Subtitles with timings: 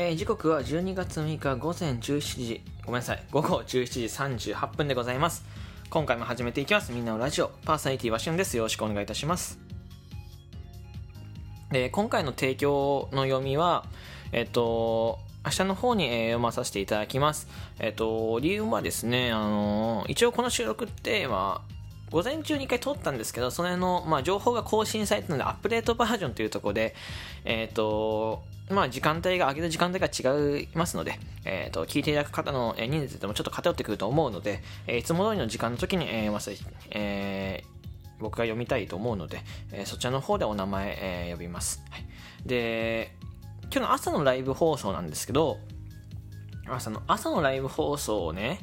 [0.00, 5.44] えー、時刻は12月6日午前17時、ごめんなさい、午後17時38分でございます。
[5.90, 6.92] 今回も始めていきます。
[6.92, 8.56] みんなのラジオ、パーソナリティはしゅんです。
[8.56, 9.58] よろしくお願いいたします。
[11.72, 13.86] で、今回の提供の読みは、
[14.30, 17.48] えっ、と、明日の方に、え読まさせていただきます。
[17.80, 21.74] えっ、と、理由はですね、あの一応この収録って、まあ、
[22.12, 26.94] 午前中に1回撮ったんですけど、それの、まあ、情報が更新されたので、アップデートバージョンというところで、
[27.44, 36.54] えっ、と、まあ、時間帯が、上げる時間帯が違いますので、えっ、ー、と、聞いていただく方の人数でもちょっと偏ってくると思うので、え、いつも通りの時間の時に、えー、まず
[36.90, 37.78] えー、
[38.18, 39.40] 僕が読みたいと思うので、
[39.72, 41.82] えー、そちらの方でお名前、えー、呼びます。
[41.90, 42.04] はい、
[42.46, 43.14] で、
[43.62, 45.58] 今日の朝のライブ放送なんですけど、
[46.68, 48.60] 朝の、朝のライブ放送をね、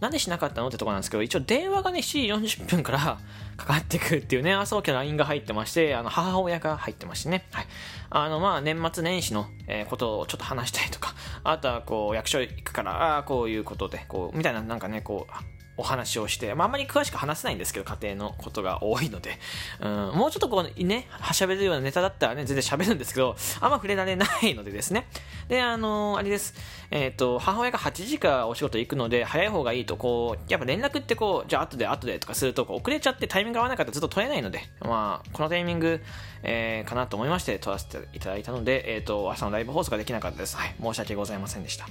[0.00, 3.18] なんでしなかったのってとこなんですけど、一応電話がね、7時40分から
[3.56, 7.46] かかってくるっていうね、朝起きの LINE が入ってまして、あの、母親が入ってましてね。
[7.52, 7.66] はい。
[8.10, 19.38] あの、まあ、年末年始の、え、ことをちょっと話したりとか、あとは、こう、役所行くから、ああこういうことで、こう、みたいな、なんかね、こう、お話をして、まあ、あんまり詳しく話せないんですけど、家庭のことが多いので、
[19.80, 25.06] うん、もうちょっとこうね、はしゃべるようなネタだったらね、全然喋るんですけど、あんま触れられないのでですね。
[25.48, 26.54] で、あのー、あれです。
[26.90, 36.00] えっ、ー、と、母親が8時からお仕事行くので、早い方がいいと、こう、やっぱ連絡ってこう、じゃあ後で後でとかすると、遅れちゃってタイミング合わなかったらずっと取れないので、まあ、このタイミング、
[36.42, 40.56] えー、かなと思いまして、撮らせていただいたので、えっ、と、朝のライブ放送ができなかったです。
[40.56, 41.88] はい、申し訳ございませんでした。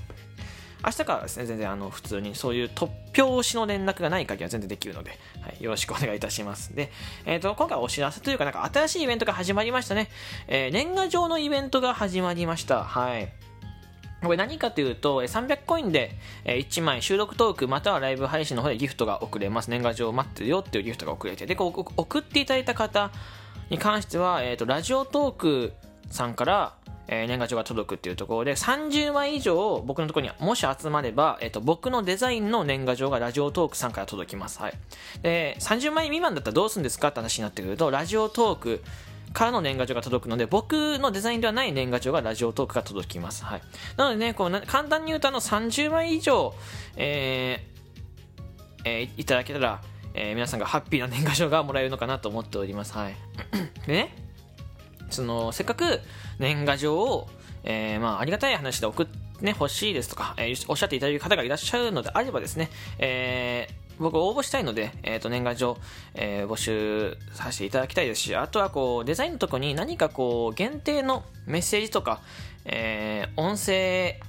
[0.86, 5.12] 明日からですね、全然あの普通にそういう突拍子の連絡がない限りは全然できるので、
[5.42, 6.76] はい、よろしくお願いいたします。
[6.76, 6.92] で、
[7.26, 10.10] えっ、ー、と、今回お知らせというか、なんか新しいイベントが始まりましたね。
[10.48, 12.84] えー、年賀状のイベントが始まりました。
[12.84, 13.32] はい。
[14.22, 19.70] これ何かというと、300コインで1枚収録トークまたはライブ配信の方でギフトが送れます。
[19.70, 21.46] 年賀状待ってるよっていうギフトが送れて。
[21.46, 23.12] で、こう送っていただいた方
[23.70, 25.74] に関しては、えっ、ー、と、ラジオトーク
[26.10, 26.74] さんから、
[27.08, 34.60] えー、年賀状が届くっていうところで、30枚以上僕のところにもし集まれば、えっ、ー、と、僕のデザインの年賀状がラジオトークさんから届きます。
[34.60, 34.74] はい。
[35.22, 38.84] で、30枚未満だったらどうするんですかって話になってくると、ラジオトーク
[39.34, 43.44] からの年賀状が届くので、僕のデザインではない年賀状がラジオトークが届きます。
[43.44, 43.62] はい。
[43.98, 46.54] なのでね、こう簡単に言うとあの30枚以上、
[46.96, 49.82] えー、えー、いただけたら、
[50.14, 52.94] えー、皆さんがハッピーな年賀状がもらえるのかなと思っております。
[52.94, 53.16] はい。
[53.88, 54.23] でね、
[55.14, 56.02] その、せっかく
[56.40, 57.30] 年賀状を、
[57.64, 65.78] えー、まあ、ありがたい話で送ってね、欲しいですとか、えー、おっしゃっていただける方がいらっしゃるのであればですね、えー、僕応募したいので、えっ、ー、と、年賀状、
[66.14, 72.22] えー、募集させていただきたいですし、あとはこう、デザインのとこに何かこう、限定のメッセージとか、
[72.64, 74.20] えー、音声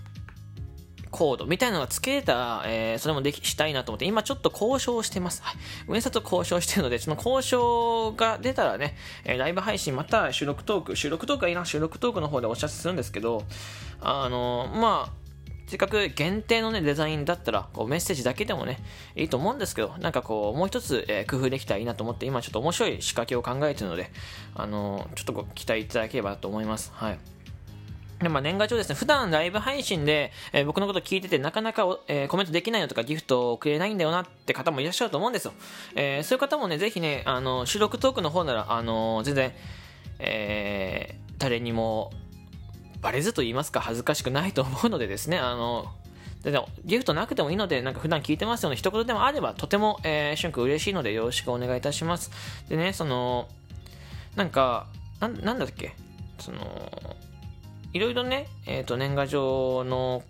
[1.15, 5.43] コードみたいなのが付けたら、えー、それもでき、したいなと思って、今ちょっと交渉してます。
[5.45, 5.57] はい。
[5.87, 13.45] 上里と交渉してるので、その交渉が出たらね、えー、ライブ配信、また収録トーク、収録トークはいいな、収録トークの方でお知らせするんですけど、
[14.01, 15.25] あのー、まあ、
[15.69, 18.81] せっかく限定のね、デザインだったら、こうメッセージだけでもね、
[19.15, 24.11] いいと思うんですけど、なんかこう、もう一つ、えー、工夫できたらいいなと思って、今ちょっと面白い仕掛けを考えてるので、
[24.57, 26.91] あのー、ちょっとご期待いただければと思います。
[26.93, 27.34] はい。
[28.25, 28.95] で、まあ、年賀状ですね。
[28.97, 35.53] 普段ライブ配信で、えー、僕のこと聞いてて、なかなか、えー、コメントできないよとか、ギフトをくれないんだよなって方もいらっしゃると思うんですよ。
[35.95, 39.53] えー、そういう方もね、ぜひね、あの、収録トークの方なら、あの全然、
[40.19, 42.11] え誰にも、
[43.01, 45.93] バレずと言いますか、恥ずかしくないと思うのでですね、あの、
[46.85, 52.31] ギフトなくてもいいので、なんか普段聞いてますよの一言でもあれば、とても、えー、しゅんく嬉しいので、よろしくお願いいたします。
[52.69, 53.49] でね、その、
[54.37, 54.87] なんか、
[55.21, 55.95] ななんだっけ、
[56.39, 57.17] その、
[57.95, 60.25] いろいろね、えっ、と、年賀状の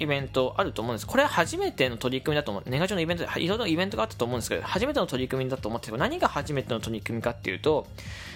[0.00, 1.06] イベントあると思うんです。
[1.06, 2.64] これは初めての取り組みだと思う。
[2.66, 7.86] 年賀状のイベントで、いろいろイベントがあったと思うんですけど、初めての取り組みだと思って、何が初めての取り組みかっていうと、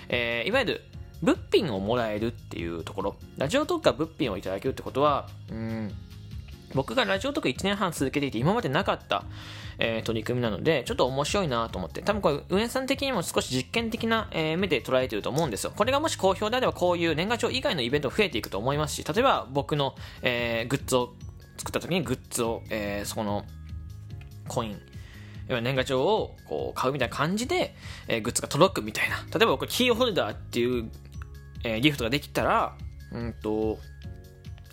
[0.09, 0.81] えー、いわゆる、
[1.23, 3.17] 物品をもらえるっていうところ。
[3.37, 5.93] ラジオトークが物品をいただけるってことは、うん、
[6.75, 9.25] 僕がラジオトーク1年半続けていて今までなかった、
[9.79, 15.73] えー、取り組みなので、ちょっと面白いなと思って、多分これ、運営さん的にも少し実験的な、えー、目で捉えてると思うんですよ。
[15.75, 21.15] これがもし好評であれば、こういう年賀状以外のイベント増えていくと思いますし、例えば僕の、えー、グッズを
[21.59, 23.45] 作った時にグッズを、えー、そこの
[24.49, 24.81] コイン、
[25.49, 27.75] 年賀状をこう買うみたいな感じで、
[28.09, 29.17] えー、グッズが届くみたいな。
[29.17, 30.91] 例えば僕、キーホルダーっていう、
[31.65, 32.77] えー、ギフトができたら、
[33.13, 33.79] うんと、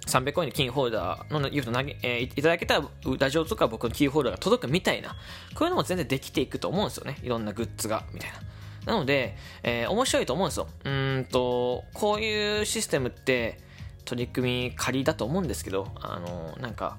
[0.10, 5.16] 300コインのキーホルダーのギフト投げ、えー、いただけたら、ラジオとか僕のキーホルダーが届くみたいな、
[5.56, 7.18] こういうのも全然できていくと思うんですよね。
[7.24, 8.94] いろんなグッズが、みたいな。
[8.94, 10.68] なので、えー、面白いと思うんですよ。
[10.84, 13.60] うんと、こういうシステムって、
[14.06, 16.98] 取り組み仮だと思うんですけど、あのー、なんか、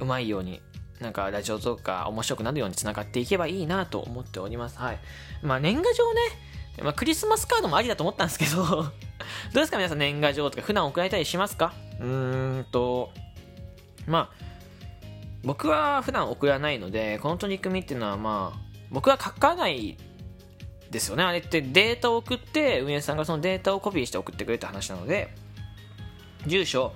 [0.00, 0.62] うまいように、
[1.00, 4.78] なんかラジオとか面白くなるように繋がっていけばいいなと思っております。
[4.78, 4.98] はい。
[5.42, 6.20] まあ年賀状ね、
[6.82, 8.86] まあ、クリスマスカードもありだと思ったんですけど
[9.52, 11.72] どうですか皆さん年賀状とか普段送られたりしますか？
[12.00, 13.10] うーんと、
[14.06, 14.44] まあ、
[15.42, 18.60] 僕は普段送らないので、この取り組みっていうのはまあ、
[18.90, 19.96] 僕は書かない
[20.90, 21.24] ですよね。
[21.24, 25.34] あれってデータを送って、運営さんがそのデータをコピーして送ってくれた話なので、
[26.46, 26.94] 住所、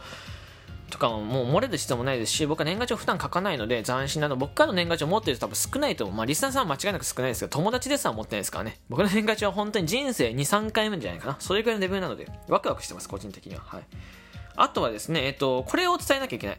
[0.93, 6.17] とかもう漏れる必要もないですし、僕は年賀状普段書かないので斬新なの、僕からの年賀状持ってる人多分少ないと思う。
[6.17, 8.79] まあリスナーさんは間違いなく少ないですけど、友達でさ持ってないですからね。
[8.91, 11.37] 僕の年賀状は本当に人生2、3回目じゃないかな。
[11.39, 13.63] それぐらいのレベルなので、ワクワクしてます、個人的には。
[13.65, 13.83] はい。
[14.55, 16.59] あとはですね、えっと、これを伝えなきゃいけない。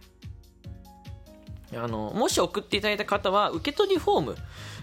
[1.76, 4.36] あの、もし送っていただいた方は、受け取りフォーム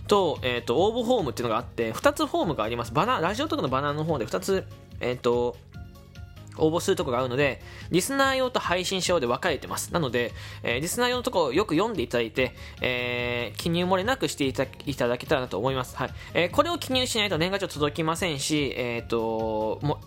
[0.07, 2.93] と、えっ、と、応募フォームっていうのがあって、2つフォームがあります。
[2.93, 4.67] バナ、ラジオとかのバナーの方で2つ、
[5.01, 5.57] えっ、と、
[6.61, 7.61] 応募するとこがあるので、
[7.91, 9.93] リスナー用と配信者用で分かれてます。
[9.93, 14.67] なので、えー、リスナー用のとこをよく読んでいただいて、えー、記入漏れなくしていた
[15.09, 15.97] だけたらなと思います。
[15.97, 16.11] はい。
[16.35, 20.01] えー、これを記入しないと年賀状届きませんし、えっ、と、も、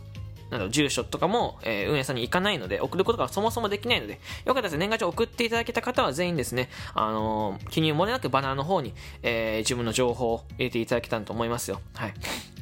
[0.53, 11.81] なんだろ住所とかも、えー、運営さんに行かないので、送ることがそもそもできないので、よかったです、年賀状送っていただけた方は全員ですね、あのー、記入漏れなくバナーの方に、えー、自分の情報を入れていただけたらと思いますよ。
[11.95, 12.13] はい。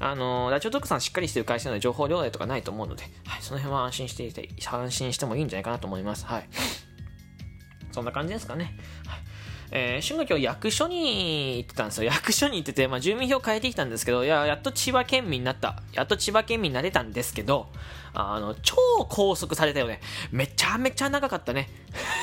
[0.04, 6.26] あのー、ラジオトークさんしっかりしてる会社なので情報量例とかないと思うので、はい、その辺は安心していて、安心してもいいんじゃないかなと思います。
[6.26, 6.50] はい。
[7.92, 8.76] そんな感じですかね。
[9.06, 9.22] はい
[9.74, 12.12] えー、春が今日役所に行ってたんですよ。
[12.12, 15.82] 役所に行ってて、まあ、住民票変えてきたんですけど、いや、やっと千葉県民になった。
[15.94, 17.70] やっと千葉県民になれたんですけど、
[18.14, 18.76] あの、超
[19.10, 20.02] 拘束されたよね。
[20.30, 21.70] めちゃめちゃ長かったね。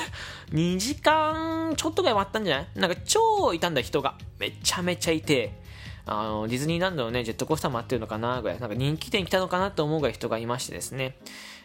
[0.52, 2.68] 2時間ちょっとぐらい待ったんじゃない？
[2.74, 4.18] なんか超いたんだ、人が。
[4.38, 5.67] めちゃめちゃいて。
[6.08, 11.16] あの、ディズニーランドのね、ジェットコースター待ってるのかなぐらい、なんか人気店来たのかなと思うぐらい人がいましてですね、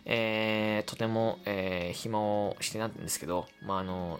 [0.06, 4.20] えー、とても、えー、暇をしてなったんですけど、まあ、あの、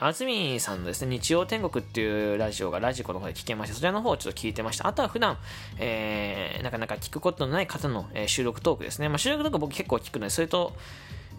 [0.00, 4.86] 安住さんのですね、日曜天国っていうラジオがラジコの方で聞けまして、そちらの方をちょっと聞いてました。
[4.86, 5.38] あとは普段、
[5.78, 9.08] えー、なかなか聞くことのない方の、えー、収録トークですね。
[9.08, 10.74] まあ、収録トーク僕結構聞くので、それと、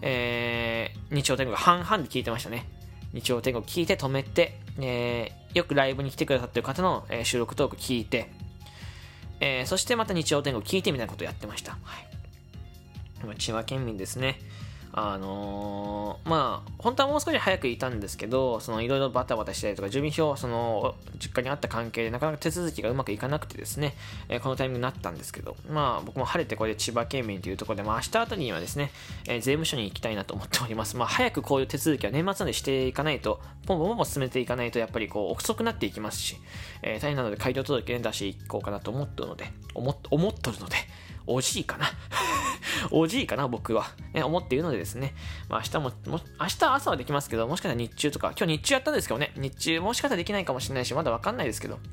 [0.02, 2.66] えー、日曜天国半々で聞いてましたね。
[3.16, 8.30] 日曜天国聞いて止めて、えー、よくライブに来てくださってる方の、えー、収録トーク聞いて、
[9.40, 11.72] えー、そしてまた日曜天国聞いてみたいなことをやってました。
[11.72, 11.78] は
[13.32, 13.38] い。
[13.38, 14.38] 千葉県民ですね。
[14.98, 23.94] あのー、まあ、本当はもう少し早くいたんですけど、そのいろいろバタバタしたりとか、住民票、その、実家にあった関係でなかなか手続きがうまくいかなくてですね、
[24.30, 28.92] えー、このタイミングになったんですけど、まあ、僕も晴れてこれで千葉県民というところで、まあ、明日あたりにはですね、
[29.28, 30.96] えー、税務署に行きたいなと思っております。
[30.96, 36.38] まあ、早くこういう手続きは年末までしていかないと、ポンポンポン進めていかないと、やっぱりこう、遅くなっていきますし、
[36.82, 40.78] えー、大変なので、開業届ね、出していこうかなと思ってるので、思っ、思っとるので、
[41.28, 41.88] おじいかな
[42.92, 45.14] おじいかな僕は、ね、思っているのでですね、
[45.50, 51.84] まあ、明日もも、明日朝はできますけど、もしかしたら日中とか、今日日中やったんですけどね、日中もしかしたらできないかもしれないし、まだわかんないですけど、はい。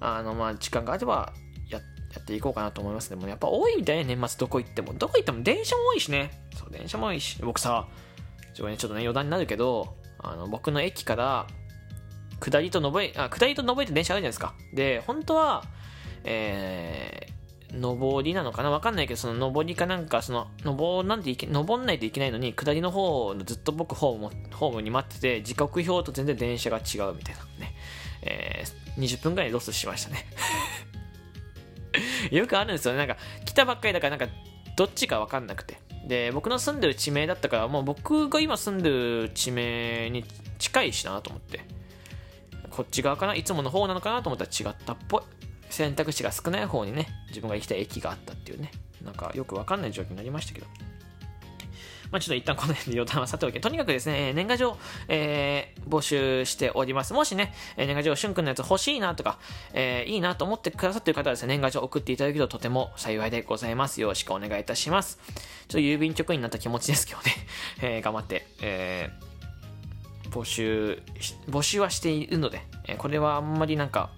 [0.00, 1.32] あの、まあ、時間があれば
[1.68, 1.84] や、や
[2.20, 3.16] っていこうかなと思いますね。
[3.16, 4.94] もうやっぱ多いみたいね、年末どこ行っても。
[4.94, 6.30] どこ行っても電車も多いしね。
[6.56, 7.38] そう、電車も多いし。
[7.42, 7.86] 僕さ、
[8.54, 11.46] ちょっとね、ちょっとね、余談になるけど、あの、僕の駅から、
[12.40, 14.54] 下りと上り、あ、下りと上りって電車あるじゃないですか。
[14.72, 15.64] で、本当は、
[16.24, 17.27] えー、
[17.72, 18.70] 上りなのかな？
[18.70, 27.74] わかんないけど、その上りかなんか、その、登なんていけ、登んないといけないのに、下りの方のずっと僕ホーム、ホームに待ってて、時刻表と全然電車が違うみたいなね。
[28.22, 30.26] えー、20分くらいロスしましたね。
[32.30, 32.98] よくあるんですよね。
[32.98, 34.34] なんか、来たばっかりだから、なんか、
[34.76, 35.78] どっちかわかんなくて。
[36.06, 40.24] で、僕の住んでる地名だったから、もう僕が今住んでる地名に
[40.58, 41.60] 近いしなと思って。
[42.70, 43.34] こっち側かな？
[43.34, 44.22] いつもの方なのかな？
[44.22, 45.22] と思ったら違ったっぽい。
[45.78, 48.72] 選択肢が少ない方にね、自分が行きたい駅があったっていうね、
[49.04, 50.66] なんかよくわかんない状況になりましたけど。
[52.10, 57.12] まあ、ちょっと一旦この辺で余談はさておき、とにかくですね、年賀状、えー、募集しております。
[57.12, 59.38] もしね、年賀状、しゅんくんのやつ欲しいなとか、
[59.74, 64.00] えー、いいなと思ってくださってる方はですね、年賀状送っていただけるととても幸いでございます。
[64.00, 65.18] よろしくお願いいたします。
[65.26, 67.32] ちょっと郵便局員になった気持ちですけどね、
[67.82, 71.02] えー、頑張って、えー、募集、
[71.48, 74.10] 募集はしているので、えこれはあんまりなんか、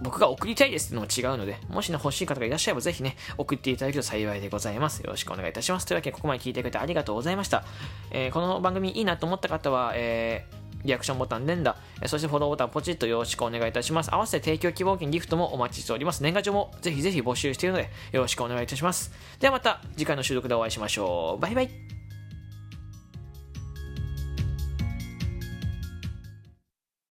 [0.00, 5.00] 僕が送りたいですっていうのも違うので、もしね、欲しい方がいらっしゃればぜひね、送っていただけると幸いでございます。
[5.00, 5.86] よろしくお願いいたします。
[5.86, 7.64] というわけで、ここまで聞いてくれてありがとうございました。
[8.10, 11.76] えー、この番組いいなと思った方は、えー、リアクションボタン連打、
[12.06, 14.12] そしてフォローボタンポチッとよろしくお願いいたします。
[14.12, 16.22] 合わせて提供希望金ギフトもお待ちしております。
[16.22, 19.12] 年賀状もぜひぜひ募集しているので、よろしくお願いいたします。
[19.38, 21.40] ではまた次回の収録でお会いしましょう。
[21.40, 22.01] バイバイ。